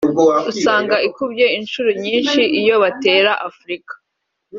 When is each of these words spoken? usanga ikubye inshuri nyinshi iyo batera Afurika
usanga 0.51 0.95
ikubye 1.07 1.45
inshuri 1.57 1.91
nyinshi 2.03 2.41
iyo 2.59 2.75
batera 2.83 3.31
Afurika 3.47 3.93